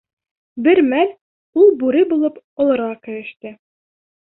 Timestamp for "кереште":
3.09-3.59